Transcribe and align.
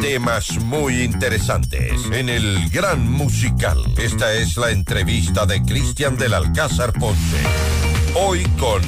temas 0.00 0.58
muy 0.60 1.02
interesantes 1.02 1.92
en 2.12 2.28
el 2.28 2.70
Gran 2.70 3.10
Musical. 3.10 3.78
Esta 3.98 4.32
es 4.34 4.56
la 4.56 4.70
entrevista 4.70 5.44
de 5.44 5.62
Cristian 5.62 6.16
del 6.16 6.32
Alcázar 6.32 6.92
Ponce. 6.94 7.36
Hoy 8.14 8.42
con 8.58 8.82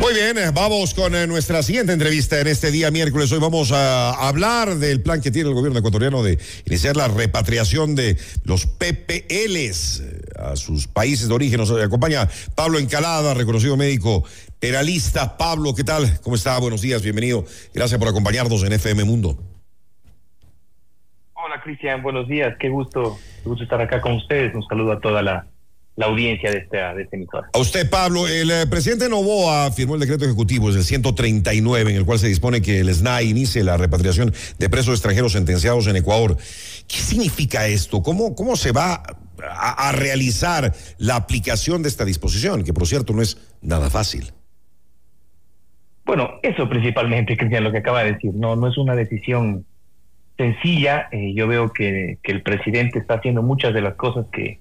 muy 0.00 0.14
bien, 0.14 0.38
eh, 0.38 0.50
vamos 0.54 0.94
con 0.94 1.14
eh, 1.14 1.26
nuestra 1.26 1.62
siguiente 1.62 1.92
entrevista 1.92 2.40
en 2.40 2.46
este 2.46 2.70
día 2.70 2.90
miércoles. 2.90 3.30
Hoy 3.32 3.38
vamos 3.38 3.70
a 3.70 4.12
hablar 4.28 4.76
del 4.76 5.02
plan 5.02 5.20
que 5.20 5.30
tiene 5.30 5.50
el 5.50 5.54
gobierno 5.54 5.78
ecuatoriano 5.78 6.22
de 6.22 6.38
iniciar 6.64 6.96
la 6.96 7.06
repatriación 7.06 7.94
de 7.94 8.16
los 8.44 8.64
PPLs 8.64 10.00
eh, 10.00 10.20
a 10.38 10.56
sus 10.56 10.86
países 10.86 11.28
de 11.28 11.34
origen. 11.34 11.60
Nos 11.60 11.70
acompaña 11.70 12.30
Pablo 12.54 12.78
Encalada, 12.78 13.34
reconocido 13.34 13.76
médico 13.76 14.24
peralista. 14.58 15.36
Pablo, 15.36 15.74
¿qué 15.74 15.84
tal? 15.84 16.18
¿Cómo 16.22 16.34
está? 16.34 16.58
Buenos 16.58 16.80
días, 16.80 17.02
bienvenido. 17.02 17.44
Gracias 17.74 17.98
por 17.98 18.08
acompañarnos 18.08 18.62
en 18.62 18.72
FM 18.72 19.04
Mundo. 19.04 19.49
Hola, 21.60 21.64
Cristian, 21.64 22.02
buenos 22.02 22.26
días. 22.26 22.56
Qué 22.58 22.70
gusto, 22.70 23.18
qué 23.42 23.48
gusto 23.48 23.64
estar 23.64 23.80
acá 23.82 24.00
con 24.00 24.12
ustedes. 24.12 24.54
Un 24.54 24.62
saludo 24.66 24.92
a 24.92 25.00
toda 25.00 25.22
la 25.22 25.46
la 25.96 26.06
audiencia 26.06 26.50
de 26.50 26.58
este, 26.58 26.78
de 26.78 27.02
este 27.02 27.16
emisor. 27.16 27.44
A 27.52 27.58
usted, 27.58 27.90
Pablo, 27.90 28.26
el 28.26 28.50
eh, 28.50 28.66
presidente 28.66 29.10
Novoa 29.10 29.70
firmó 29.70 29.96
el 29.96 30.00
decreto 30.00 30.24
ejecutivo, 30.24 30.70
es 30.70 30.76
el 30.76 30.84
139, 30.84 31.90
en 31.90 31.96
el 31.96 32.06
cual 32.06 32.18
se 32.18 32.28
dispone 32.28 32.62
que 32.62 32.80
el 32.80 32.94
SNAI 32.94 33.28
inicie 33.28 33.62
la 33.62 33.76
repatriación 33.76 34.32
de 34.58 34.70
presos 34.70 34.94
extranjeros 34.94 35.32
sentenciados 35.32 35.88
en 35.88 35.96
Ecuador. 35.96 36.38
¿Qué 36.88 36.96
significa 36.96 37.66
esto? 37.66 38.02
¿Cómo, 38.02 38.34
cómo 38.34 38.56
se 38.56 38.72
va 38.72 39.02
a, 39.46 39.88
a 39.88 39.92
realizar 39.92 40.72
la 40.96 41.16
aplicación 41.16 41.82
de 41.82 41.90
esta 41.90 42.06
disposición? 42.06 42.64
Que, 42.64 42.72
por 42.72 42.86
cierto, 42.86 43.12
no 43.12 43.20
es 43.20 43.36
nada 43.60 43.90
fácil. 43.90 44.32
Bueno, 46.06 46.40
eso 46.42 46.66
principalmente, 46.66 47.36
Cristian, 47.36 47.64
lo 47.64 47.72
que 47.72 47.78
acaba 47.78 48.04
de 48.04 48.12
decir. 48.12 48.32
No, 48.32 48.56
no 48.56 48.68
es 48.68 48.78
una 48.78 48.94
decisión 48.94 49.66
sencilla. 50.40 51.08
Eh, 51.12 51.34
yo 51.34 51.46
veo 51.46 51.72
que, 51.72 52.18
el 52.22 52.42
presidente 52.42 52.98
está 52.98 53.14
haciendo 53.14 53.42
muchas 53.42 53.74
de 53.74 53.82
las 53.82 53.94
cosas 53.94 54.26
que 54.32 54.60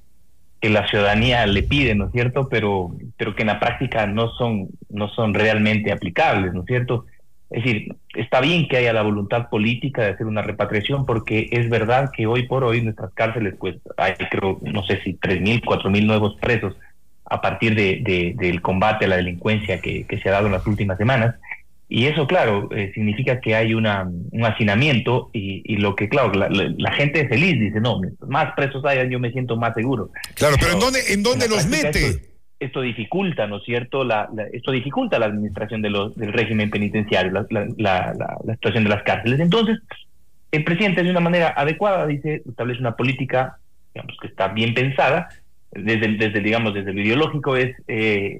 que 0.61 0.69
la 0.69 0.87
ciudadanía 0.87 1.45
le 1.45 1.63
pide, 1.63 1.95
¿no 1.95 2.07
es 2.07 2.11
cierto? 2.11 2.49
Pero, 2.49 2.91
pero 3.17 3.33
que 3.33 3.43
en 3.43 3.47
la 3.47 3.59
práctica 3.59 4.07
no 4.07 4.29
son, 4.31 4.67
no 4.89 5.07
son 5.09 5.33
realmente 5.33 5.91
aplicables, 5.91 6.53
¿no 6.53 6.61
es 6.61 6.65
cierto? 6.65 7.05
Es 7.49 7.63
decir, 7.63 7.95
está 8.13 8.41
bien 8.41 8.67
que 8.67 8.77
haya 8.77 8.93
la 8.93 9.01
voluntad 9.01 9.49
política 9.49 10.03
de 10.03 10.09
hacer 10.09 10.27
una 10.27 10.41
repatriación, 10.41 11.05
porque 11.05 11.47
es 11.51 11.69
verdad 11.69 12.11
que 12.15 12.27
hoy 12.27 12.45
por 12.45 12.63
hoy 12.63 12.81
nuestras 12.81 13.13
cárceles, 13.13 13.55
pues 13.57 13.77
hay 13.97 14.13
creo, 14.29 14.59
no 14.61 14.83
sé 14.83 15.01
si 15.01 15.13
tres 15.13 15.41
mil, 15.41 15.63
cuatro 15.63 15.89
mil 15.89 16.05
nuevos 16.05 16.35
presos 16.41 16.75
a 17.25 17.41
partir 17.41 17.75
de, 17.75 18.35
del 18.37 18.61
combate 18.61 19.05
a 19.05 19.07
la 19.07 19.17
delincuencia 19.17 19.79
que, 19.79 20.05
que 20.05 20.19
se 20.19 20.29
ha 20.29 20.33
dado 20.33 20.47
en 20.47 20.53
las 20.53 20.67
últimas 20.67 20.97
semanas. 20.97 21.35
Y 21.91 22.05
eso, 22.05 22.27
claro, 22.27 22.69
eh, 22.71 22.91
significa 22.93 23.41
que 23.41 23.55
hay 23.55 23.73
una, 23.73 24.03
un 24.03 24.45
hacinamiento 24.45 25.31
y, 25.33 25.75
lo 25.77 25.95
que, 25.95 26.07
claro, 26.07 26.31
la, 26.33 26.91
gente 26.91 27.21
es 27.21 27.29
feliz, 27.29 27.59
dice, 27.59 27.81
no, 27.81 27.99
más 28.27 28.53
presos 28.55 28.85
hay, 28.85 29.09
yo 29.09 29.19
me 29.19 29.31
siento 29.31 29.57
más 29.57 29.73
seguro. 29.73 30.11
Claro, 30.35 30.55
pero, 30.59 30.73
¿en 30.73 30.79
dónde, 30.79 30.99
en 31.09 31.23
dónde 31.23 31.49
los 31.49 31.65
mete? 31.65 32.29
Esto, 32.59 32.81
dificulta, 32.81 33.47
¿no 33.47 33.57
es 33.57 33.63
cierto? 33.63 34.03
La, 34.03 34.29
esto 34.53 34.71
dificulta 34.71 35.17
la 35.17 35.25
administración 35.25 35.81
de 35.81 35.89
los, 35.89 36.15
del 36.15 36.31
régimen 36.31 36.69
penitenciario, 36.69 37.31
la, 37.31 38.27
situación 38.53 38.83
de 38.83 38.89
las 38.91 39.01
cárceles. 39.01 39.39
Entonces, 39.39 39.79
el 40.51 40.63
presidente 40.63 41.01
de 41.01 41.09
una 41.09 41.21
manera 41.21 41.55
adecuada 41.57 42.05
dice, 42.05 42.43
establece 42.47 42.81
una 42.81 42.95
política, 42.95 43.57
digamos, 43.95 44.15
que 44.21 44.27
está 44.27 44.49
bien 44.49 44.75
pensada, 44.75 45.29
desde, 45.71 46.17
desde 46.17 46.39
digamos, 46.39 46.75
desde 46.75 46.93
lo 46.93 47.01
ideológico 47.01 47.55
es... 47.55 47.75
Eh, 47.87 48.39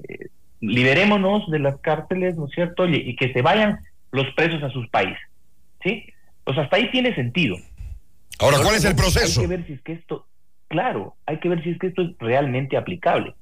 liberémonos 0.60 1.50
de 1.50 1.58
las 1.58 1.78
cárceles, 1.78 2.36
¿no 2.36 2.46
es 2.46 2.52
cierto? 2.52 2.86
Y, 2.86 3.16
que 3.16 3.32
se 3.32 3.42
vayan 3.42 3.80
los 4.12 4.26
presos 4.34 4.62
a 4.62 4.70
sus 4.70 4.88
países, 4.88 5.18
¿sí? 5.82 6.06
Pues 6.44 6.58
hasta 6.58 6.76
ahí 6.76 6.90
tiene 6.90 7.14
sentido. 7.14 7.56
Ahora, 8.38 8.58
¿cuál 8.62 8.76
es 8.76 8.84
el 8.84 8.94
proceso? 8.94 9.40
Hay 9.40 9.46
que 9.46 9.56
ver 9.56 9.66
si 9.66 9.72
es 9.74 9.82
que 9.82 9.92
esto, 9.92 10.26
claro, 10.68 11.14
hay 11.26 11.38
que 11.38 11.48
ver 11.48 11.62
si 11.62 11.70
es 11.70 11.78
que 11.78 11.88
esto 11.88 12.02
es 12.02 12.10
realmente 12.18 12.76
aplicable. 12.76 13.34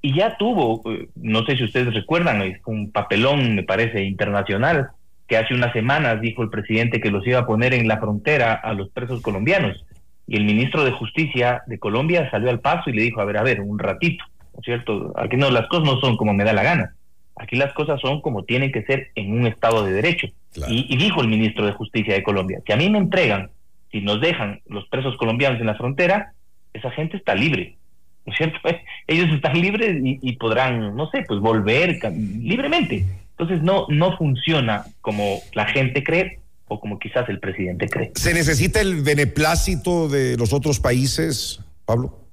Y 0.00 0.14
ya 0.14 0.36
tuvo, 0.36 0.82
eh, 0.92 1.08
no 1.14 1.44
sé 1.46 1.56
si 1.56 1.64
ustedes 1.64 1.94
recuerdan, 1.94 2.42
un 2.66 2.92
papelón, 2.92 3.54
me 3.54 3.62
parece, 3.62 4.04
internacional, 4.04 4.90
que 5.26 5.38
hace 5.38 5.54
unas 5.54 5.72
semanas 5.72 6.20
dijo 6.20 6.42
el 6.42 6.50
presidente 6.50 7.00
que 7.00 7.10
los 7.10 7.26
iba 7.26 7.40
a 7.40 7.46
poner 7.46 7.72
en 7.72 7.88
la 7.88 7.98
frontera 7.98 8.52
a 8.52 8.74
los 8.74 8.90
presos 8.90 9.22
colombianos. 9.22 9.84
Y 10.26 10.36
el 10.36 10.44
ministro 10.44 10.84
de 10.84 10.92
Justicia 10.92 11.62
de 11.66 11.78
Colombia 11.78 12.30
salió 12.30 12.50
al 12.50 12.60
paso 12.60 12.90
y 12.90 12.94
le 12.94 13.02
dijo, 13.02 13.20
a 13.20 13.24
ver, 13.24 13.38
a 13.38 13.42
ver, 13.42 13.60
un 13.60 13.78
ratito 13.78 14.24
¿no 14.54 14.60
es 14.60 14.64
cierto? 14.64 15.12
Aquí 15.16 15.36
no, 15.36 15.50
las 15.50 15.66
cosas 15.68 15.84
no 15.84 16.00
son 16.00 16.16
como 16.16 16.32
me 16.32 16.44
da 16.44 16.52
la 16.52 16.62
gana. 16.62 16.94
Aquí 17.36 17.56
las 17.56 17.72
cosas 17.72 18.00
son 18.00 18.20
como 18.20 18.44
tienen 18.44 18.70
que 18.70 18.84
ser 18.84 19.10
en 19.16 19.32
un 19.32 19.46
Estado 19.46 19.84
de 19.84 19.92
Derecho. 19.92 20.28
Y, 20.68 20.96
dijo 20.96 21.20
el 21.20 21.28
ministro 21.28 21.66
de 21.66 21.72
Justicia 21.72 22.14
de 22.14 22.22
Colombia, 22.22 22.60
que 22.64 22.72
a 22.72 22.76
mí 22.76 22.88
me 22.88 22.98
entregan, 22.98 23.50
si 23.90 24.00
nos 24.00 24.20
dejan 24.20 24.60
los 24.66 24.86
presos 24.86 25.16
colombianos 25.16 25.60
en 25.60 25.66
la 25.66 25.74
frontera, 25.74 26.32
esa 26.72 26.90
gente 26.92 27.16
está 27.16 27.34
libre. 27.34 27.76
¿No 28.24 28.32
es 28.32 28.38
cierto? 28.38 28.58
Ellos 29.08 29.28
están 29.34 29.60
libres 29.60 30.00
y, 30.00 30.32
podrán, 30.36 30.94
no 30.94 31.10
sé, 31.10 31.24
pues 31.26 31.40
volver 31.40 31.98
libremente. 32.12 33.04
Entonces 33.36 33.62
no, 33.62 33.86
no 33.88 34.16
funciona 34.16 34.84
como 35.00 35.40
la 35.54 35.66
gente 35.66 36.04
cree 36.04 36.38
o 36.68 36.78
como 36.78 37.00
quizás 37.00 37.28
el 37.28 37.40
presidente 37.40 37.88
cree. 37.88 38.12
¿Se 38.14 38.32
necesita 38.32 38.80
el 38.80 39.02
beneplácito 39.02 40.08
de 40.08 40.36
los 40.36 40.52
otros 40.52 40.78
países, 40.78 41.60
Pablo? 41.84 42.23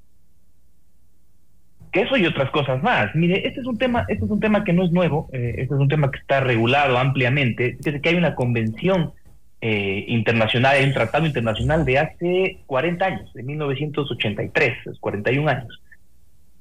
Que 1.92 2.02
eso 2.02 2.18
y 2.18 2.26
otras 2.26 2.50
cosas 2.52 2.82
más. 2.82 3.14
Mire, 3.16 3.48
este 3.48 3.60
es 3.60 3.66
un 3.66 3.78
tema, 3.78 4.06
este 4.08 4.26
es 4.26 4.32
un 4.32 4.40
tema 4.40 4.64
que 4.64 4.74
no 4.74 4.84
es 4.86 4.92
nuevo, 4.92 5.30
eh, 5.34 5.56
este 5.58 5.76
es 5.76 5.80
un 5.80 5.88
tema 5.88 6.10
que 6.10 6.20
está 6.20 6.40
regulado 6.40 6.98
ampliamente, 6.98 7.78
que 7.78 8.10
hay 8.10 8.16
una 8.16 8.36
convención 8.36 9.12
eh, 9.60 10.06
internacional, 10.08 10.76
hay 10.76 10.86
un 10.86 10.94
tratado 10.94 11.26
internacional 11.26 11.86
de 11.86 12.00
hace 12.00 12.60
40 12.66 13.06
años, 13.06 13.34
de 13.34 13.44
1983, 13.44 14.88
es 14.88 15.00
41 15.00 15.50
años, 15.50 15.82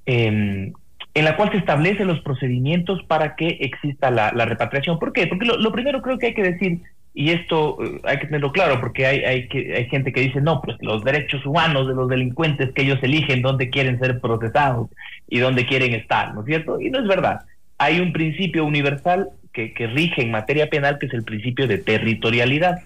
em, 0.06 0.72
en 1.14 1.24
la 1.24 1.36
cual 1.36 1.50
se 1.50 1.58
establecen 1.58 2.08
los 2.08 2.20
procedimientos 2.20 3.02
para 3.04 3.36
que 3.36 3.58
exista 3.60 4.10
la, 4.10 4.30
repatriación. 4.30 4.98
¿Por 4.98 5.12
qué? 5.12 5.26
Porque 5.26 5.46
lo 5.46 5.72
primero 5.72 6.02
creo 6.02 6.18
que 6.18 6.26
hay 6.26 6.34
que 6.34 6.42
decir 6.42 6.82
y 7.12 7.30
esto 7.30 7.76
eh, 7.82 8.00
hay 8.04 8.18
que 8.18 8.26
tenerlo 8.26 8.52
claro 8.52 8.80
porque 8.80 9.06
hay, 9.06 9.20
hay, 9.20 9.48
que, 9.48 9.74
hay 9.74 9.86
gente 9.86 10.12
que 10.12 10.20
dice, 10.20 10.40
no, 10.40 10.60
pues 10.62 10.76
los 10.80 11.02
derechos 11.02 11.44
humanos 11.44 11.88
de 11.88 11.94
los 11.94 12.08
delincuentes 12.08 12.72
que 12.72 12.82
ellos 12.82 12.98
eligen 13.02 13.42
dónde 13.42 13.70
quieren 13.70 13.98
ser 13.98 14.20
procesados 14.20 14.88
y 15.28 15.38
dónde 15.38 15.66
quieren 15.66 15.94
estar, 15.94 16.34
¿no 16.34 16.40
es 16.40 16.46
cierto? 16.46 16.80
Y 16.80 16.90
no 16.90 17.00
es 17.00 17.06
verdad. 17.06 17.40
Hay 17.78 18.00
un 18.00 18.12
principio 18.12 18.64
universal 18.64 19.30
que, 19.52 19.74
que 19.74 19.86
rige 19.88 20.22
en 20.22 20.30
materia 20.30 20.70
penal 20.70 20.98
que 20.98 21.06
es 21.06 21.14
el 21.14 21.24
principio 21.24 21.66
de 21.66 21.78
territorialidad. 21.78 22.78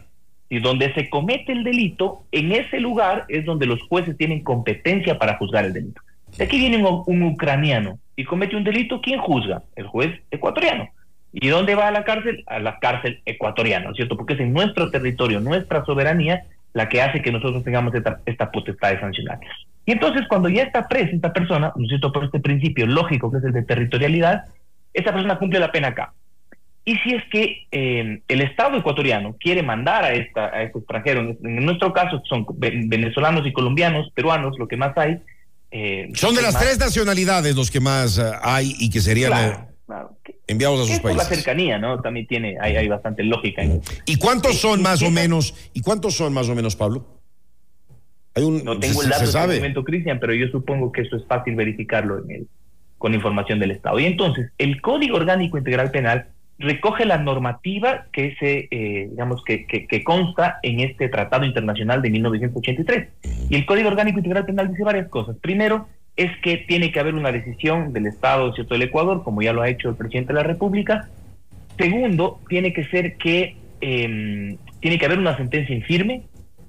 Y 0.51 0.61
donde 0.61 0.93
se 0.95 1.09
comete 1.09 1.53
el 1.53 1.65
delito, 1.65 2.23
en 2.31 2.53
ese 2.53 2.79
lugar 2.79 3.25
es 3.29 3.45
donde 3.45 3.67
los 3.67 3.83
jueces 3.83 4.17
tienen 4.17 4.45
competencia 4.45 5.19
para 5.19 5.37
juzgar 5.37 5.65
el 5.65 5.73
delito. 5.73 6.01
Si 6.31 6.43
aquí 6.43 6.59
viene 6.59 6.85
un 6.85 7.23
ucraniano 7.23 7.99
y 8.15 8.25
comete 8.25 8.55
un 8.55 8.62
delito, 8.62 9.01
¿quién 9.01 9.21
juzga? 9.21 9.62
El 9.75 9.87
juez 9.87 10.21
ecuatoriano. 10.31 10.89
¿Y 11.37 11.49
dónde 11.49 11.75
va 11.75 11.89
a 11.89 11.91
la 11.91 12.05
cárcel? 12.05 12.45
A 12.47 12.61
la 12.61 12.78
cárcel 12.78 13.21
ecuatoriana, 13.27 13.87
¿no 13.87 13.91
es 13.91 13.97
cierto? 13.97 14.17
Porque 14.17 14.34
es 14.34 14.41
en 14.41 14.53
nuestro 14.53 14.91
territorio, 14.91 15.41
nuestra 15.41 15.84
soberanía, 15.84 16.45
la 16.72 16.89
que 16.89 17.03
hace 17.03 17.22
que 17.22 17.33
nosotros 17.33 17.65
tengamos 17.65 17.93
esta, 17.95 18.50
potestad 18.53 18.93
de 18.93 19.00
sancionar. 19.00 19.41
Y 19.84 19.93
entonces, 19.93 20.23
cuando 20.28 20.49
ya 20.49 20.62
está 20.62 20.87
presa 20.87 21.11
esta 21.12 21.33
persona, 21.33 21.73
¿no 21.75 21.83
es 21.83 21.89
cierto? 21.89 22.12
Por 22.12 22.25
este 22.25 22.39
principio 22.39 22.87
lógico 22.87 23.33
que 23.33 23.39
es 23.39 23.44
el 23.44 23.53
de 23.53 23.65
territorialidad, 23.65 24.44
esta 24.93 25.12
persona 25.12 25.37
cumple 25.37 25.59
la 25.59 25.73
pena 25.73 25.89
acá. 25.89 26.12
Y 26.84 26.97
si 26.99 27.15
es 27.15 27.25
que 27.33 27.67
eh, 27.73 28.23
el 28.28 28.41
Estado 28.41 28.77
ecuatoriano 28.77 29.37
quiere 29.41 29.65
mandar 29.65 30.05
a, 30.05 30.12
esta, 30.12 30.47
a 30.47 30.62
este 30.62 30.78
extranjero, 30.78 31.37
en 31.43 31.65
nuestro 31.65 31.93
caso 31.93 32.23
son 32.28 32.47
venezolanos 32.59 33.44
y 33.44 33.53
colombianos, 33.53 34.11
peruanos, 34.15 34.56
lo 34.56 34.69
que 34.69 34.77
más 34.77 34.97
hay. 34.97 35.19
Eh, 35.73 36.11
son 36.15 36.37
de 36.37 36.43
las 36.43 36.56
tres 36.56 36.78
nacionalidades 36.78 37.56
los 37.56 37.73
que 37.73 37.81
más 37.81 38.19
eh, 38.19 38.31
hay 38.43 38.77
y 38.78 38.89
que 38.91 39.00
serían 39.00 39.33
enviados 40.47 40.81
a 40.81 40.93
sus 40.93 41.00
países. 41.00 41.28
la 41.28 41.37
cercanía, 41.37 41.78
¿no? 41.78 42.00
También 42.00 42.27
tiene, 42.27 42.56
hay, 42.60 42.77
hay 42.77 42.88
bastante 42.88 43.22
lógica. 43.22 43.62
En, 43.62 43.81
¿Y 44.06 44.16
cuántos 44.16 44.59
son 44.59 44.82
más 44.82 45.03
o 45.03 45.10
menos? 45.10 45.55
¿Y 45.72 45.81
cuántos 45.81 46.15
son 46.15 46.32
más 46.32 46.49
o 46.49 46.55
menos, 46.55 46.77
Pablo? 46.77 47.06
Hay 48.35 48.43
un, 48.43 48.64
no 48.64 48.79
tengo 48.79 49.02
el 49.02 49.08
dato 49.08 49.23
en 49.23 49.29
este 49.29 49.56
momento, 49.56 49.85
Cristian, 49.85 50.19
pero 50.19 50.35
yo 50.35 50.49
supongo 50.49 50.91
que 50.91 51.02
eso 51.02 51.17
es 51.17 51.25
fácil 51.26 51.55
verificarlo 51.55 52.19
en 52.25 52.31
el, 52.31 52.49
con 52.99 53.14
información 53.14 53.61
del 53.61 53.70
Estado. 53.70 53.99
Y 54.00 54.06
entonces, 54.06 54.50
el 54.58 54.81
Código 54.81 55.17
Orgánico 55.17 55.56
Integral 55.56 55.91
Penal 55.91 56.29
recoge 56.58 57.05
la 57.05 57.19
normativa 57.19 58.06
que 58.12 58.35
se, 58.38 58.69
eh, 58.70 59.08
digamos, 59.11 59.43
que, 59.44 59.67
que, 59.67 59.87
que, 59.87 60.05
consta 60.05 60.58
en 60.62 60.81
este 60.81 61.08
Tratado 61.08 61.44
Internacional 61.44 62.02
de 62.02 62.11
1983. 62.11 63.08
Y 63.50 63.55
el 63.55 63.67
Código 63.67 63.88
Orgánico 63.88 64.19
Integral 64.19 64.46
Penal 64.46 64.70
dice 64.70 64.85
varias 64.85 65.08
cosas. 65.08 65.37
Primero, 65.41 65.88
es 66.16 66.31
que 66.38 66.58
tiene 66.58 66.93
que 66.93 67.00
haber 67.00 67.14
una 67.14 67.32
decisión 67.32 67.93
del 67.93 68.06
Estado 68.06 68.52
del 68.52 68.82
Ecuador, 68.82 69.22
como 69.25 69.43
ya 69.43 69.52
lo 69.52 69.62
ha 69.62 69.69
hecho 69.69 69.88
el 69.88 69.96
presidente 69.96 70.32
de 70.32 70.38
la 70.38 70.46
República. 70.46 71.08
Segundo, 71.76 72.40
tiene 72.49 72.72
que 72.72 72.84
ser 72.84 73.16
que 73.16 73.56
em, 73.81 74.56
tiene 74.81 74.99
que 74.99 75.06
haber 75.06 75.19
una 75.19 75.37
sentencia 75.37 75.75
infirme, 75.75 76.22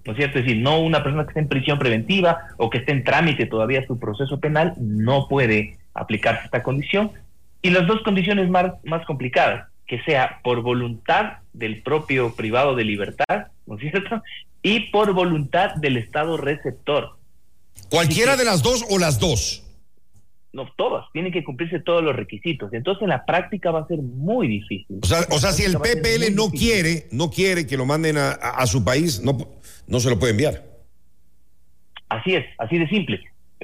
¿no 0.06 0.13
es 0.13 0.18
cierto? 0.18 0.39
Es 0.39 0.45
decir, 0.45 0.62
no 0.62 0.80
una 0.80 1.03
persona 1.03 1.24
que 1.24 1.30
esté 1.30 1.39
en 1.42 1.47
prisión 1.47 1.77
preventiva 1.77 2.39
o 2.57 2.69
que 2.69 2.80
esté 2.80 2.92
en 2.92 3.03
trámite 3.03 3.45
todavía 3.45 3.86
su 3.86 4.00
proceso 4.00 4.39
penal, 4.39 4.74
no 4.77 5.27
puede 5.27 5.77
aplicarse 5.94 6.45
esta 6.45 6.63
condición. 6.63 7.12
Y 7.62 7.69
las 7.69 7.88
dos 7.88 8.01
condiciones 8.03 8.50
más, 8.50 8.74
más 8.83 9.06
complicadas, 9.06 9.68
que 9.88 10.01
sea 10.03 10.39
por 10.44 10.62
voluntad 10.62 11.39
del 11.53 11.81
propio 11.83 12.36
privado 12.36 12.75
de 12.75 12.83
libertad, 12.83 13.48
¿no 13.68 13.75
es 13.75 13.81
cierto? 13.81 14.21
y 14.65 14.80
por 14.89 15.13
voluntad 15.13 15.75
del 15.75 15.95
Estado 15.95 16.38
receptor. 16.38 17.18
¿Cualquiera 17.89 18.36
de 18.36 18.45
las 18.45 18.63
dos 18.63 18.86
o 18.89 18.98
las 18.98 19.19
dos? 19.19 19.63
No, 20.54 20.66
todas, 20.77 21.06
tienen 21.12 21.33
que 21.33 21.44
cumplirse 21.44 21.81
todos 21.81 22.01
los 22.01 22.16
requisitos. 22.16 22.72
Entonces 22.74 23.04
en 23.04 23.10
la 23.10 23.25
práctica 23.25 23.72
va 23.72 23.81
a 23.81 23.88
ser 23.88 24.00
muy 24.00 24.48
difícil. 24.48 25.00
O 25.04 25.06
sea, 25.06 25.19
o 25.30 25.38
sea 25.38 25.51
si 25.51 25.63
el 25.63 25.74
PPL 25.74 26.33
no 26.33 26.50
quiere, 26.50 27.07
no 27.12 27.30
quiere 27.30 27.68
que 27.68 27.75
lo 27.75 27.86
manden 27.86 28.18
a, 28.18 28.31
a, 28.31 28.66
su 28.66 28.86
país, 28.86 29.22
no, 29.22 29.38
no 29.88 30.00
se 30.00 30.10
lo 30.10 30.18
puede 30.18 30.31
enviar. 30.31 30.63
Así 32.07 32.36
es, 32.36 32.45
así 32.57 32.77
de 32.77 32.88
simple. 32.88 33.22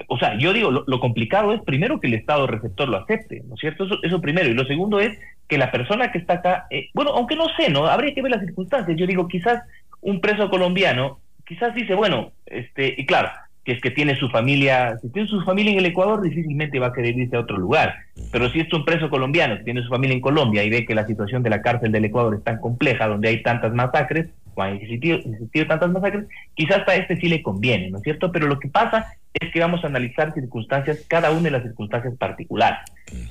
O 0.07 0.17
sea, 0.17 0.37
yo 0.37 0.51
digo, 0.51 0.71
lo, 0.71 0.99
complicado 0.99 1.53
es 1.53 1.61
primero 1.61 1.99
que 1.99 2.07
el 2.07 2.13
Estado 2.15 2.47
receptor 2.47 2.89
lo 2.89 2.97
acepte, 2.97 3.41
¿no 3.47 3.55
es 3.55 3.61
cierto? 3.61 3.85
Eso, 3.85 3.95
eso 4.03 4.21
primero. 4.21 4.49
Y 4.49 4.53
lo 4.53 4.65
segundo 4.65 4.99
es 4.99 5.17
que 5.47 5.57
la 5.57 5.71
persona 5.71 6.11
que 6.11 6.17
está 6.17 6.35
acá, 6.35 6.67
eh, 6.69 6.89
bueno, 6.93 7.11
aunque 7.11 7.35
no 7.35 7.45
sé, 7.57 7.69
¿no? 7.69 7.85
Habría 7.85 8.13
que 8.13 8.21
ver 8.21 8.31
las 8.31 8.45
circunstancias. 8.45 8.97
Yo 8.97 9.05
digo, 9.05 9.27
quizás 9.27 9.61
un 10.01 10.21
preso 10.21 10.49
colombiano, 10.49 11.19
quizás 11.45 11.75
dice, 11.75 11.93
bueno, 11.93 12.31
este, 12.45 12.95
y 12.97 13.05
claro, 13.05 13.29
que 13.63 13.73
es 13.73 13.81
que 13.81 13.91
tiene 13.91 14.15
su 14.15 14.29
familia, 14.29 14.97
si 15.01 15.09
tiene 15.09 15.27
su 15.27 15.41
familia 15.41 15.73
en 15.73 15.79
el 15.79 15.85
Ecuador, 15.85 16.21
difícilmente 16.21 16.79
va 16.79 16.87
a 16.87 16.93
querer 16.93 17.17
irse 17.17 17.35
a 17.35 17.41
otro 17.41 17.57
lugar. 17.57 17.95
Pero 18.31 18.49
si 18.49 18.59
es 18.59 18.73
un 18.73 18.85
preso 18.85 19.09
colombiano 19.09 19.57
que 19.57 19.63
tiene 19.63 19.83
su 19.83 19.89
familia 19.89 20.15
en 20.15 20.21
Colombia 20.21 20.63
y 20.63 20.69
ve 20.69 20.85
que 20.85 20.95
la 20.95 21.05
situación 21.05 21.43
de 21.43 21.51
la 21.51 21.61
cárcel 21.61 21.91
del 21.91 22.05
Ecuador 22.05 22.35
es 22.35 22.43
tan 22.43 22.59
compleja, 22.59 23.07
donde 23.07 23.29
hay 23.29 23.43
tantas 23.43 23.73
masacres, 23.73 24.27
o 24.53 24.61
han 24.61 24.75
existido, 24.77 25.17
existido 25.17 25.67
tantas 25.67 25.91
masacres, 25.91 26.25
quizás 26.55 26.87
a 26.87 26.95
este 26.95 27.17
sí 27.17 27.29
le 27.29 27.43
conviene, 27.43 27.89
¿no 27.89 27.97
es 27.97 28.03
cierto? 28.03 28.31
Pero 28.31 28.47
lo 28.47 28.59
que 28.59 28.67
pasa 28.67 29.13
es 29.33 29.51
que 29.51 29.59
vamos 29.59 29.83
a 29.83 29.87
analizar 29.87 30.33
circunstancias, 30.33 31.05
cada 31.07 31.31
una 31.31 31.43
de 31.43 31.51
las 31.51 31.63
circunstancias 31.63 32.15
particulares. 32.17 32.79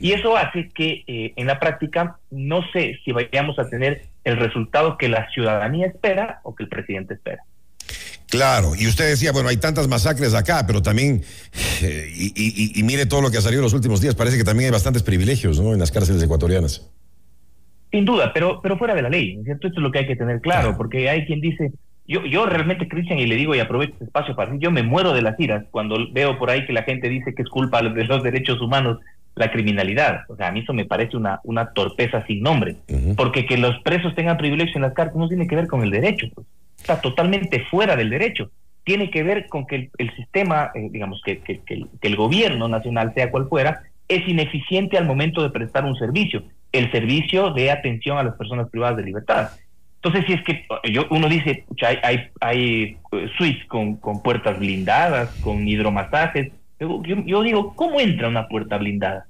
Y 0.00 0.12
eso 0.12 0.36
hace 0.36 0.68
que 0.68 1.04
eh, 1.06 1.32
en 1.36 1.46
la 1.46 1.58
práctica 1.58 2.18
no 2.30 2.62
sé 2.72 2.98
si 3.04 3.12
vayamos 3.12 3.58
a 3.58 3.68
tener 3.68 4.02
el 4.24 4.36
resultado 4.36 4.96
que 4.96 5.08
la 5.08 5.28
ciudadanía 5.30 5.86
espera 5.86 6.40
o 6.42 6.54
que 6.54 6.64
el 6.64 6.68
presidente 6.68 7.14
espera. 7.14 7.42
Claro, 8.30 8.72
y 8.78 8.86
usted 8.86 9.08
decía, 9.08 9.32
bueno, 9.32 9.48
hay 9.48 9.56
tantas 9.56 9.88
masacres 9.88 10.34
acá, 10.34 10.64
pero 10.64 10.80
también, 10.80 11.22
eh, 11.82 12.12
y, 12.14 12.80
mire 12.84 13.04
todo 13.04 13.22
lo 13.22 13.30
que 13.30 13.38
ha 13.38 13.40
salido 13.40 13.60
en 13.60 13.64
los 13.64 13.74
últimos 13.74 14.00
días, 14.00 14.14
parece 14.14 14.38
que 14.38 14.44
también 14.44 14.66
hay 14.66 14.72
bastantes 14.72 15.02
privilegios, 15.02 15.60
¿no? 15.60 15.72
En 15.72 15.80
las 15.80 15.90
cárceles 15.90 16.22
ecuatorianas. 16.22 16.88
Sin 17.90 18.04
duda, 18.04 18.32
pero, 18.32 18.60
pero 18.62 18.78
fuera 18.78 18.94
de 18.94 19.02
la 19.02 19.08
ley, 19.08 19.34
¿no 19.34 19.40
es 19.40 19.46
cierto? 19.46 19.66
Esto 19.66 19.80
es 19.80 19.82
lo 19.82 19.90
que 19.90 19.98
hay 19.98 20.06
que 20.06 20.14
tener 20.14 20.40
claro, 20.40 20.76
porque 20.76 21.10
hay 21.10 21.26
quien 21.26 21.40
dice, 21.40 21.72
yo, 22.06 22.24
yo 22.24 22.46
realmente, 22.46 22.86
Cristian, 22.86 23.18
y 23.18 23.26
le 23.26 23.34
digo 23.34 23.52
y 23.56 23.58
aprovecho 23.58 23.94
este 23.94 24.04
espacio 24.04 24.36
para 24.36 24.52
decir, 24.52 24.62
yo 24.62 24.70
me 24.70 24.84
muero 24.84 25.12
de 25.12 25.22
las 25.22 25.38
iras 25.40 25.64
cuando 25.72 25.96
veo 26.12 26.38
por 26.38 26.50
ahí 26.50 26.64
que 26.66 26.72
la 26.72 26.84
gente 26.84 27.08
dice 27.08 27.34
que 27.34 27.42
es 27.42 27.48
culpa 27.48 27.82
de 27.82 28.04
los 28.04 28.22
derechos 28.22 28.60
humanos 28.60 28.98
la 29.34 29.50
criminalidad. 29.50 30.20
O 30.28 30.36
sea, 30.36 30.48
a 30.48 30.52
mí 30.52 30.60
eso 30.60 30.72
me 30.72 30.84
parece 30.84 31.16
una, 31.16 31.40
una 31.42 31.72
torpeza 31.72 32.24
sin 32.26 32.42
nombre, 32.42 32.76
porque 33.16 33.44
que 33.44 33.56
los 33.56 33.76
presos 33.82 34.14
tengan 34.14 34.36
privilegios 34.36 34.76
en 34.76 34.82
las 34.82 34.92
cárceles 34.92 35.18
no 35.18 35.28
tiene 35.28 35.48
que 35.48 35.56
ver 35.56 35.66
con 35.66 35.82
el 35.82 35.90
derecho. 35.90 36.28
Pues 36.34 36.46
está 36.80 37.00
totalmente 37.00 37.60
fuera 37.70 37.96
del 37.96 38.10
derecho. 38.10 38.50
Tiene 38.84 39.10
que 39.10 39.22
ver 39.22 39.46
con 39.48 39.66
que 39.66 39.90
el, 39.96 40.16
sistema, 40.16 40.70
eh, 40.74 40.88
digamos, 40.90 41.20
que, 41.24 41.40
que, 41.40 41.62
el 42.00 42.16
gobierno 42.16 42.66
nacional, 42.66 43.12
sea 43.14 43.30
cual 43.30 43.48
fuera, 43.48 43.82
es 44.08 44.26
ineficiente 44.26 44.98
al 44.98 45.06
momento 45.06 45.42
de 45.42 45.50
prestar 45.50 45.84
un 45.84 45.96
servicio, 45.96 46.42
el 46.72 46.90
servicio 46.90 47.50
de 47.50 47.70
atención 47.70 48.18
a 48.18 48.24
las 48.24 48.34
personas 48.34 48.68
privadas 48.68 48.96
de 48.96 49.04
libertad. 49.04 49.50
Entonces, 50.02 50.24
si 50.26 50.32
es 50.32 50.42
que 50.42 50.64
yo, 50.90 51.06
uno 51.10 51.28
dice, 51.28 51.66
hay, 51.82 51.98
hay, 52.02 52.28
hay 52.40 52.96
eh, 53.12 53.28
suites 53.36 53.66
con, 53.66 53.96
con, 53.96 54.22
puertas 54.22 54.58
blindadas, 54.58 55.30
con 55.42 55.68
hidromasajes, 55.68 56.52
yo, 56.80 57.02
yo, 57.04 57.42
digo, 57.42 57.74
¿cómo 57.76 58.00
entra 58.00 58.28
una 58.28 58.48
puerta 58.48 58.78
blindada? 58.78 59.26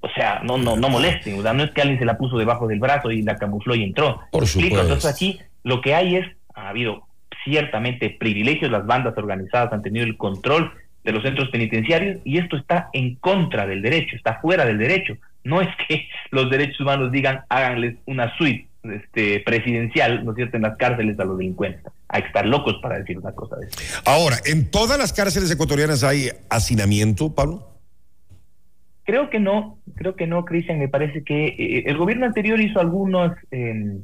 O 0.00 0.08
sea, 0.10 0.40
no, 0.44 0.56
no, 0.56 0.76
no 0.76 0.88
molesten, 0.88 1.38
o 1.38 1.42
sea, 1.42 1.52
no 1.52 1.64
es 1.64 1.72
que 1.72 1.80
alguien 1.80 1.98
se 1.98 2.04
la 2.04 2.16
puso 2.16 2.38
debajo 2.38 2.68
del 2.68 2.78
brazo 2.78 3.10
y 3.10 3.22
la 3.22 3.36
camufló 3.36 3.74
y 3.74 3.82
entró. 3.82 4.20
Por 4.30 4.46
supuesto. 4.46 4.80
Entonces 4.80 5.12
aquí 5.12 5.40
lo 5.64 5.80
que 5.80 5.96
hay 5.96 6.14
es 6.14 6.26
ha 6.56 6.70
habido 6.70 7.06
ciertamente 7.44 8.10
privilegios, 8.10 8.70
las 8.70 8.86
bandas 8.86 9.16
organizadas 9.16 9.72
han 9.72 9.82
tenido 9.82 10.04
el 10.04 10.16
control 10.16 10.72
de 11.04 11.12
los 11.12 11.22
centros 11.22 11.48
penitenciarios 11.50 12.18
y 12.24 12.38
esto 12.38 12.56
está 12.56 12.90
en 12.92 13.14
contra 13.16 13.66
del 13.66 13.82
derecho, 13.82 14.16
está 14.16 14.40
fuera 14.40 14.64
del 14.64 14.78
derecho. 14.78 15.16
No 15.44 15.60
es 15.60 15.68
que 15.86 16.08
los 16.30 16.50
derechos 16.50 16.80
humanos 16.80 17.12
digan 17.12 17.42
háganles 17.48 17.96
una 18.06 18.36
suite 18.36 18.66
este, 18.82 19.40
presidencial, 19.40 20.24
¿no 20.24 20.32
es 20.32 20.36
cierto?, 20.36 20.56
en 20.56 20.62
las 20.62 20.76
cárceles 20.76 21.18
a 21.20 21.24
los 21.24 21.38
delincuentes. 21.38 21.84
Hay 22.08 22.22
que 22.22 22.28
estar 22.28 22.46
locos 22.46 22.76
para 22.82 22.98
decir 22.98 23.18
una 23.18 23.32
cosa 23.32 23.56
de 23.56 23.66
eso. 23.66 24.02
Ahora, 24.04 24.36
¿en 24.44 24.70
todas 24.70 24.98
las 24.98 25.12
cárceles 25.12 25.50
ecuatorianas 25.50 26.04
hay 26.04 26.30
hacinamiento, 26.50 27.34
Pablo? 27.34 27.68
Creo 29.04 29.30
que 29.30 29.38
no, 29.38 29.78
creo 29.96 30.16
que 30.16 30.26
no, 30.26 30.44
Cristian. 30.44 30.78
Me 30.78 30.88
parece 30.88 31.22
que 31.22 31.46
eh, 31.46 31.84
el 31.86 31.96
gobierno 31.96 32.26
anterior 32.26 32.60
hizo 32.60 32.80
algunos... 32.80 33.32
Eh, 33.50 33.98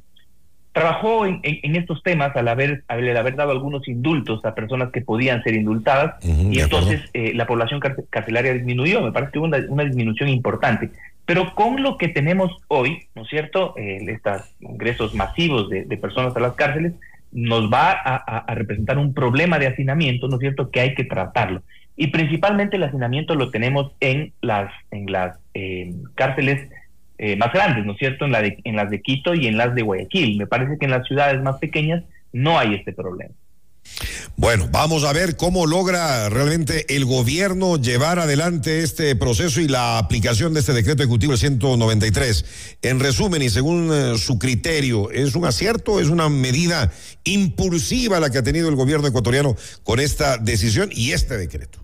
trabajó 0.73 1.27
en, 1.27 1.41
estos 1.77 2.03
temas 2.03 2.35
al 2.35 2.49
haber, 2.49 2.83
al 2.89 3.17
haber 3.17 3.37
dado 3.37 3.51
algunos 3.53 3.87
indultos 3.89 4.45
a 4.45 4.55
personas 4.55 4.91
que 4.91 5.03
podían 5.03 5.43
ser 5.43 5.55
indultadas 5.55 6.15
y 6.25 6.61
entonces 6.61 7.03
eh, 7.13 7.33
la 7.35 7.47
población 7.47 7.79
carcelaria 8.09 8.55
disminuyó, 8.55 9.03
me 9.03 9.13
parece 9.13 9.33
que 9.33 9.39
hubo 9.39 9.47
una, 9.47 9.85
disminución 9.85 10.31
importante. 10.31 10.91
Pero 11.27 11.55
con 11.55 11.83
lo 11.83 11.99
que 11.99 12.09
tenemos 12.09 12.57
hoy, 12.69 13.07
¿no 13.15 13.23
es 13.23 13.29
cierto?, 13.29 13.75
eh, 13.77 13.99
estos 14.09 14.55
ingresos 14.61 15.15
masivos 15.15 15.69
de, 15.69 15.85
personas 15.99 16.35
a 16.37 16.41
las 16.41 16.55
cárceles, 16.55 16.95
nos 17.33 17.73
va 17.73 17.93
a, 17.93 18.55
representar 18.55 18.99
un 18.99 19.15
problema 19.15 19.59
de 19.59 19.67
hacinamiento, 19.67 20.27
¿no 20.27 20.37
es 20.37 20.41
cierto?, 20.41 20.71
que 20.71 20.81
hay 20.81 20.95
que 20.95 21.05
tratarlo. 21.05 21.63
Y 21.97 22.09
principalmente 22.09 22.77
el 22.77 22.85
hacinamiento 22.85 23.35
lo 23.35 23.51
tenemos 23.51 23.93
en 24.01 24.33
las, 24.41 24.73
en 24.91 25.13
las 25.13 25.39
eh, 25.53 25.93
cárceles 26.15 26.69
eh, 27.25 27.37
más 27.37 27.53
grandes, 27.53 27.87
¿no 27.87 27.93
es 27.93 27.99
cierto?, 27.99 28.25
en, 28.25 28.33
la 28.33 28.43
de, 28.43 28.59
en 28.65 28.75
las 28.75 28.91
de 28.91 29.01
Quito 29.01 29.33
y 29.33 29.47
en 29.47 29.57
las 29.57 29.77
de 29.77 29.83
Guayaquil. 29.83 30.39
Me 30.39 30.49
parece 30.49 30.77
que 30.77 30.87
en 30.87 30.91
las 30.91 31.07
ciudades 31.07 31.41
más 31.41 31.59
pequeñas 31.59 32.03
no 32.33 32.59
hay 32.59 32.75
este 32.75 32.93
problema. 32.93 33.33
Bueno, 34.35 34.69
vamos 34.73 35.05
a 35.05 35.13
ver 35.13 35.37
cómo 35.37 35.67
logra 35.67 36.29
realmente 36.31 36.97
el 36.97 37.05
gobierno 37.05 37.77
llevar 37.77 38.19
adelante 38.19 38.83
este 38.83 39.15
proceso 39.15 39.61
y 39.61 39.69
la 39.69 39.99
aplicación 39.99 40.53
de 40.53 40.61
este 40.61 40.73
decreto 40.73 41.05
ejecutivo 41.05 41.37
193. 41.37 42.79
En 42.83 42.99
resumen 42.99 43.41
y 43.41 43.51
según 43.51 43.91
eh, 43.93 44.19
su 44.19 44.41
criterio, 44.41 45.13
¿es 45.13 45.37
un 45.37 45.45
acierto? 45.45 46.01
¿Es 46.01 46.09
una 46.09 46.29
medida 46.29 46.91
impulsiva 47.23 48.19
la 48.19 48.31
que 48.31 48.39
ha 48.39 48.43
tenido 48.43 48.69
el 48.69 48.75
gobierno 48.75 49.07
ecuatoriano 49.07 49.55
con 49.85 50.01
esta 50.01 50.39
decisión 50.39 50.91
y 50.93 51.13
este 51.13 51.37
decreto? 51.39 51.82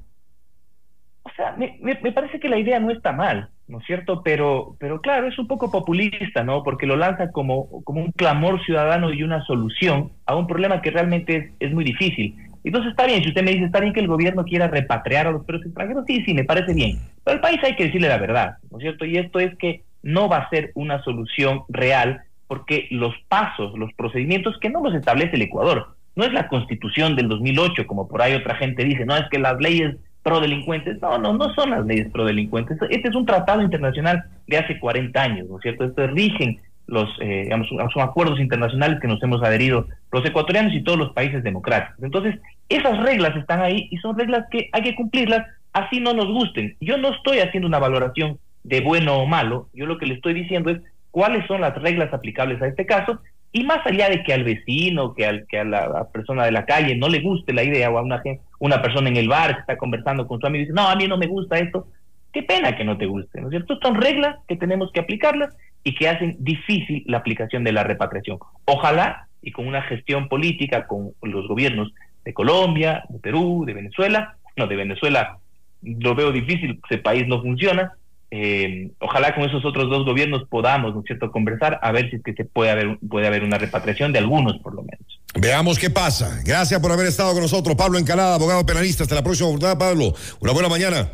Sea, 1.38 1.55
me, 1.56 1.79
me 1.81 2.12
parece 2.12 2.38
que 2.38 2.50
la 2.50 2.58
idea 2.58 2.79
no 2.79 2.90
está 2.90 3.12
mal. 3.12 3.49
¿no 3.69 3.79
es 3.79 3.85
cierto? 3.85 4.23
Pero, 4.23 4.76
pero 4.81 5.00
claro, 5.00 5.29
es 5.29 5.38
un 5.38 5.46
poco 5.46 5.70
populista, 5.70 6.43
¿no? 6.43 6.62
Porque 6.62 6.87
lo 6.87 6.96
lanza 6.96 7.31
como, 7.31 7.85
como 7.85 8.00
un 8.00 8.12
clamor 8.12 8.64
ciudadano 8.64 9.12
y 9.12 9.23
una 9.23 9.44
solución 9.44 10.11
a 10.26 10.35
un 10.35 10.46
problema 10.46 10.81
que 10.81 10.90
realmente 10.90 11.37
es, 11.37 11.50
es, 11.61 11.73
muy 11.73 11.85
difícil. 11.85 12.35
Entonces 12.64 12.90
está 12.90 13.06
bien, 13.06 13.23
si 13.23 13.29
usted 13.29 13.44
me 13.44 13.52
dice, 13.52 13.66
está 13.66 13.80
bien 13.80 13.92
que 13.92 14.00
el 14.00 14.09
gobierno 14.09 14.45
quiera 14.45 14.68
repatriar 14.68 15.26
a 15.26 15.33
los 15.33 15.45
presos 15.45 15.66
extranjeros, 15.66 16.04
sí, 16.07 16.25
sí, 16.25 16.35
me 16.35 16.45
parece 16.45 16.75
bien. 16.75 16.99
Pero 17.23 17.37
al 17.37 17.40
país 17.40 17.61
hay 17.62 17.76
que 17.76 17.85
decirle 17.85 18.09
la 18.09 18.18
verdad, 18.18 18.57
¿no 18.71 18.78
es 18.78 18.83
cierto? 18.83 19.04
Y 19.04 19.16
esto 19.16 19.38
es 19.38 19.54
que 19.59 19.83
no 20.02 20.28
va 20.28 20.38
a 20.38 20.50
ser 20.50 20.73
una 20.75 21.02
solución 21.02 21.62
real 21.68 22.23
porque 22.47 22.88
los 22.90 23.14
pasos, 23.28 23.78
los 23.78 23.92
procedimientos 23.92 24.59
que 24.59 24.71
no 24.71 24.83
los 24.83 24.95
establece 24.95 25.37
el 25.37 25.42
Ecuador, 25.42 25.95
no 26.16 26.25
es 26.25 26.33
la 26.33 26.49
constitución 26.49 27.14
del 27.14 27.28
2008, 27.28 27.87
como 27.87 28.09
por 28.09 28.23
ahí 28.23 28.35
otra 28.35 28.57
gente 28.57 28.85
dice, 28.85 29.04
no, 29.04 29.16
es 29.16 29.28
que 29.30 29.38
las 29.38 29.61
leyes 29.61 29.97
prodelincuentes. 30.28 31.00
No, 31.00 31.16
no, 31.18 31.32
no 31.32 31.54
son 31.54 31.70
las 31.70 31.87
leyes 31.87 32.11
prodelincuentes. 32.12 32.78
Este 32.90 33.08
es 33.08 33.14
un 33.14 33.25
tratado 33.25 33.62
internacional 33.62 34.25
de 34.47 34.58
hace 34.58 34.78
40 34.78 35.20
años, 35.20 35.49
¿no 35.49 35.56
es 35.56 35.62
cierto? 35.62 35.85
Esto 35.85 36.06
rigen 36.06 36.61
los, 36.87 37.08
eh, 37.20 37.42
digamos, 37.44 37.68
son 37.68 38.02
acuerdos 38.02 38.38
internacionales 38.40 38.99
que 39.00 39.08
nos 39.08 39.23
hemos 39.23 39.42
adherido 39.42 39.87
los 40.12 40.25
ecuatorianos 40.25 40.75
y 40.75 40.82
todos 40.82 40.99
los 40.99 41.12
países 41.12 41.42
democráticos. 41.42 42.02
Entonces, 42.02 42.37
esas 42.68 42.99
reglas 43.02 43.37
están 43.37 43.61
ahí 43.62 43.88
y 43.90 43.97
son 43.99 44.18
reglas 44.18 44.47
que 44.50 44.68
hay 44.73 44.82
que 44.82 44.94
cumplirlas, 44.94 45.47
así 45.73 46.00
no 46.00 46.12
nos 46.12 46.26
gusten. 46.26 46.76
Yo 46.80 46.99
no 46.99 47.11
estoy 47.14 47.38
haciendo 47.40 47.68
una 47.68 47.78
valoración 47.78 48.38
de 48.64 48.80
bueno 48.80 49.18
o 49.18 49.26
malo, 49.26 49.68
yo 49.73 49.87
lo 49.87 49.99
que 49.99 50.06
le 50.06 50.14
estoy 50.14 50.35
diciendo 50.35 50.70
es 50.70 50.80
cuáles 51.11 51.47
son 51.47 51.62
las 51.62 51.75
reglas 51.75 52.12
aplicables 52.12 52.61
a 52.61 52.66
este 52.66 52.85
caso 52.85 53.20
y 53.52 53.64
más 53.64 53.85
allá 53.87 54.09
de 54.09 54.23
que 54.23 54.35
al 54.35 54.45
vecino, 54.45 55.14
que, 55.14 55.26
al, 55.26 55.47
que 55.47 55.59
a 55.59 55.64
la, 55.64 56.09
persona 56.12 56.45
de 56.45 56.52
la 56.52 56.67
calle 56.67 56.97
no 56.97 57.09
le 57.09 57.21
guste 57.21 57.52
la 57.52 57.64
idea, 57.64 57.90
o 57.90 57.99
a 57.99 58.02
una, 58.02 58.23
una 58.59 58.83
persona 58.83 59.09
en 59.09 59.17
el 59.17 59.28
bar 59.28 59.55
que 59.55 59.61
está 59.61 59.76
conversando 59.76 60.26
con 60.26 60.40
su 60.40 60.47
amigo 60.47 60.62
y 60.62 60.67
dice, 60.67 60.75
no, 60.75 60.88
a 60.88 60.97
mí 60.97 61.07
no 61.07 61.17
me 61.17 61.26
gusta 61.26 61.59
esto, 61.59 61.88
qué 62.33 62.43
pena 62.43 62.76
que 62.76 62.85
no 62.85 62.99
te 62.99 63.07
guste, 63.07 63.40
¿no 63.40 63.49
es 63.49 63.50
cierto? 63.50 63.78
Son 63.83 63.95
reglas 63.95 64.37
que 64.47 64.57
tenemos 64.57 64.93
que 64.93 65.00
aplicarlas 65.00 65.57
y 65.83 65.95
que 65.95 66.09
hacen 66.09 66.37
difícil 66.40 67.02
la 67.07 67.19
aplicación 67.19 67.64
de 67.64 67.73
la 67.73 67.85
repatriación. 67.85 68.38
Ojalá, 68.67 69.28
y 69.40 69.52
con 69.52 69.67
una 69.67 69.83
gestión 69.83 70.28
política 70.28 70.87
con 70.87 71.14
los 71.23 71.49
gobiernos 71.49 71.93
de 72.25 72.35
Colombia, 72.35 73.05
de 73.09 73.19
Perú, 73.19 73.64
de 73.67 73.73
Venezuela, 73.73 74.37
no, 74.57 74.67
de 74.67 74.76
Venezuela 74.76 75.38
lo 75.83 76.14
veo 76.14 76.33
difícil, 76.33 76.81
ese 76.90 76.99
país 76.99 77.26
no 77.26 77.40
funciona, 77.40 77.93
eh, 78.30 78.90
ojalá 79.00 79.35
con 79.35 79.44
esos 79.44 79.64
otros 79.64 79.88
dos 79.88 80.04
gobiernos 80.04 80.44
podamos, 80.49 80.94
¿no 80.94 81.00
es 81.00 81.06
cierto?, 81.06 81.30
conversar 81.30 81.78
a 81.82 81.92
ver 81.92 82.11
si 82.11 82.16
es 82.16 82.23
que 82.23 82.35
se 82.35 82.44
puede 82.44 82.70
haber, 82.70 82.99
puede 83.08 83.26
haber 83.26 83.42
una 83.42 83.58
repatriación 83.58 84.12
de 84.12 84.18
algunos, 84.18 84.58
por 84.58 84.75
lo 84.75 84.82
menos. 84.82 85.20
Veamos 85.35 85.78
qué 85.78 85.90
pasa. 85.90 86.40
Gracias 86.44 86.80
por 86.80 86.92
haber 86.92 87.06
estado 87.06 87.32
con 87.32 87.42
nosotros, 87.42 87.75
Pablo 87.76 87.99
Encalada, 87.99 88.35
abogado 88.35 88.64
penalista. 88.66 89.02
Hasta 89.02 89.14
la 89.14 89.23
próxima 89.23 89.49
oportunidad, 89.49 89.78
Pablo. 89.78 90.14
Una 90.40 90.52
buena 90.52 90.68
mañana. 90.68 91.08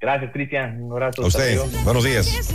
Gracias, 0.00 0.32
Cristian. 0.32 0.82
Un 0.82 0.92
abrazo. 0.92 1.22
A 1.22 1.26
usted. 1.26 1.60
Buenos 1.84 2.04
días. 2.04 2.52